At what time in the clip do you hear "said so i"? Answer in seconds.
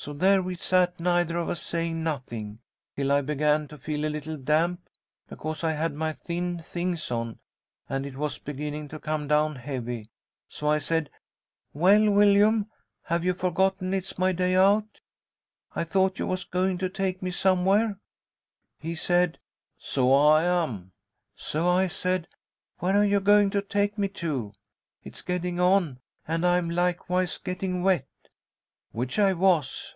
18.94-20.44